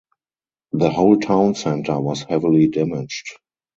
[0.71, 3.35] The whole town centre was heavily damaged.